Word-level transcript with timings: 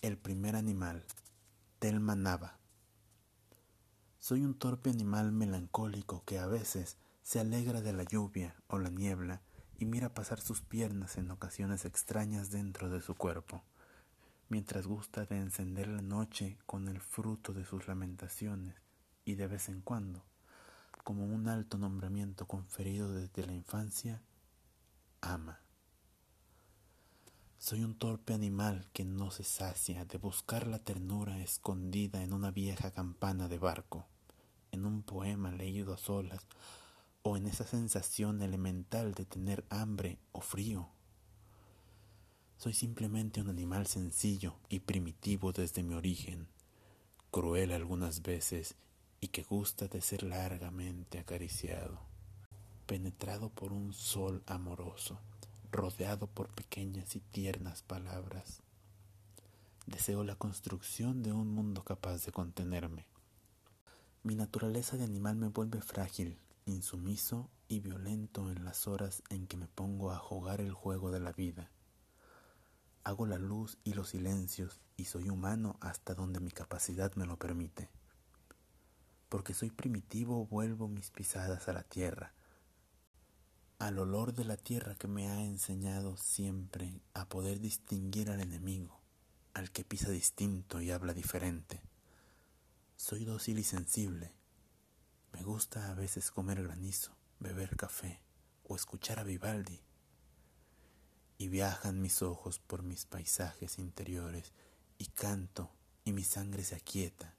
El 0.00 0.16
primer 0.16 0.54
animal, 0.54 1.04
Telma 1.80 2.14
Nava. 2.14 2.60
Soy 4.20 4.44
un 4.44 4.54
torpe 4.56 4.90
animal 4.90 5.32
melancólico 5.32 6.22
que 6.24 6.38
a 6.38 6.46
veces 6.46 6.98
se 7.24 7.40
alegra 7.40 7.80
de 7.80 7.92
la 7.92 8.04
lluvia 8.04 8.54
o 8.68 8.78
la 8.78 8.90
niebla 8.90 9.42
y 9.76 9.86
mira 9.86 10.14
pasar 10.14 10.40
sus 10.40 10.60
piernas 10.62 11.18
en 11.18 11.32
ocasiones 11.32 11.84
extrañas 11.84 12.52
dentro 12.52 12.88
de 12.90 13.00
su 13.00 13.16
cuerpo, 13.16 13.64
mientras 14.48 14.86
gusta 14.86 15.24
de 15.24 15.36
encender 15.36 15.88
la 15.88 16.02
noche 16.02 16.58
con 16.64 16.86
el 16.86 17.00
fruto 17.00 17.52
de 17.52 17.64
sus 17.64 17.88
lamentaciones 17.88 18.76
y 19.24 19.34
de 19.34 19.48
vez 19.48 19.68
en 19.68 19.80
cuando, 19.80 20.24
como 21.02 21.24
un 21.24 21.48
alto 21.48 21.76
nombramiento 21.76 22.46
conferido 22.46 23.12
desde 23.12 23.44
la 23.44 23.52
infancia, 23.52 24.22
ama. 25.20 25.58
Soy 27.68 27.84
un 27.84 27.92
torpe 27.92 28.32
animal 28.32 28.88
que 28.94 29.04
no 29.04 29.30
se 29.30 29.44
sacia 29.44 30.06
de 30.06 30.16
buscar 30.16 30.66
la 30.66 30.78
ternura 30.78 31.38
escondida 31.42 32.22
en 32.22 32.32
una 32.32 32.50
vieja 32.50 32.92
campana 32.92 33.46
de 33.46 33.58
barco, 33.58 34.06
en 34.72 34.86
un 34.86 35.02
poema 35.02 35.52
leído 35.52 35.92
a 35.92 35.98
solas, 35.98 36.46
o 37.22 37.36
en 37.36 37.46
esa 37.46 37.66
sensación 37.66 38.40
elemental 38.40 39.12
de 39.12 39.26
tener 39.26 39.66
hambre 39.68 40.16
o 40.32 40.40
frío. 40.40 40.88
Soy 42.56 42.72
simplemente 42.72 43.42
un 43.42 43.50
animal 43.50 43.86
sencillo 43.86 44.54
y 44.70 44.80
primitivo 44.80 45.52
desde 45.52 45.82
mi 45.82 45.92
origen, 45.92 46.48
cruel 47.30 47.72
algunas 47.72 48.22
veces 48.22 48.76
y 49.20 49.28
que 49.28 49.42
gusta 49.42 49.88
de 49.88 50.00
ser 50.00 50.22
largamente 50.22 51.18
acariciado, 51.18 52.00
penetrado 52.86 53.50
por 53.50 53.74
un 53.74 53.92
sol 53.92 54.42
amoroso 54.46 55.18
rodeado 55.70 56.26
por 56.26 56.48
pequeñas 56.48 57.14
y 57.16 57.20
tiernas 57.20 57.82
palabras. 57.82 58.62
Deseo 59.86 60.24
la 60.24 60.36
construcción 60.36 61.22
de 61.22 61.32
un 61.32 61.48
mundo 61.48 61.82
capaz 61.82 62.24
de 62.24 62.32
contenerme. 62.32 63.06
Mi 64.22 64.34
naturaleza 64.34 64.96
de 64.96 65.04
animal 65.04 65.36
me 65.36 65.48
vuelve 65.48 65.80
frágil, 65.80 66.38
insumiso 66.66 67.50
y 67.68 67.80
violento 67.80 68.50
en 68.50 68.64
las 68.64 68.86
horas 68.86 69.22
en 69.30 69.46
que 69.46 69.56
me 69.56 69.68
pongo 69.68 70.10
a 70.10 70.18
jugar 70.18 70.60
el 70.60 70.72
juego 70.72 71.10
de 71.10 71.20
la 71.20 71.32
vida. 71.32 71.70
Hago 73.04 73.26
la 73.26 73.38
luz 73.38 73.78
y 73.84 73.94
los 73.94 74.10
silencios 74.10 74.80
y 74.96 75.04
soy 75.04 75.30
humano 75.30 75.76
hasta 75.80 76.14
donde 76.14 76.40
mi 76.40 76.50
capacidad 76.50 77.14
me 77.14 77.26
lo 77.26 77.38
permite. 77.38 77.88
Porque 79.28 79.54
soy 79.54 79.70
primitivo 79.70 80.46
vuelvo 80.46 80.88
mis 80.88 81.10
pisadas 81.10 81.68
a 81.68 81.72
la 81.72 81.82
tierra, 81.82 82.32
al 83.78 84.00
olor 84.00 84.34
de 84.34 84.44
la 84.44 84.56
tierra 84.56 84.96
que 84.96 85.06
me 85.06 85.28
ha 85.28 85.44
enseñado 85.44 86.16
siempre 86.16 87.00
a 87.14 87.28
poder 87.28 87.60
distinguir 87.60 88.28
al 88.28 88.40
enemigo, 88.40 89.00
al 89.54 89.70
que 89.70 89.84
pisa 89.84 90.10
distinto 90.10 90.80
y 90.80 90.90
habla 90.90 91.14
diferente. 91.14 91.80
Soy 92.96 93.24
dócil 93.24 93.60
y 93.60 93.64
sensible. 93.64 94.32
Me 95.32 95.44
gusta 95.44 95.92
a 95.92 95.94
veces 95.94 96.32
comer 96.32 96.64
granizo, 96.64 97.12
beber 97.38 97.76
café 97.76 98.20
o 98.64 98.74
escuchar 98.74 99.20
a 99.20 99.24
Vivaldi. 99.24 99.80
Y 101.38 101.46
viajan 101.46 102.02
mis 102.02 102.22
ojos 102.22 102.58
por 102.58 102.82
mis 102.82 103.06
paisajes 103.06 103.78
interiores 103.78 104.52
y 104.98 105.06
canto 105.06 105.70
y 106.04 106.12
mi 106.12 106.24
sangre 106.24 106.64
se 106.64 106.74
aquieta. 106.74 107.36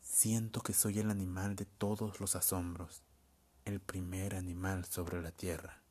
Siento 0.00 0.62
que 0.62 0.72
soy 0.72 0.98
el 0.98 1.10
animal 1.10 1.56
de 1.56 1.66
todos 1.66 2.20
los 2.20 2.36
asombros 2.36 3.02
el 3.66 3.80
primer 3.80 4.36
animal 4.36 4.84
sobre 4.84 5.20
la 5.20 5.32
tierra. 5.32 5.82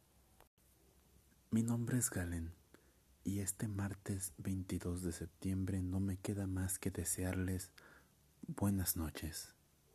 Mi 1.51 1.61
nombre 1.61 1.97
es 1.97 2.09
Galen 2.09 2.53
y 3.25 3.39
este 3.39 3.67
martes 3.67 4.31
22 4.37 5.03
de 5.03 5.11
septiembre 5.11 5.81
no 5.81 5.99
me 5.99 6.15
queda 6.15 6.47
más 6.47 6.79
que 6.79 6.89
desearles 6.89 7.71
buenas 8.47 8.95
noches. 8.95 9.55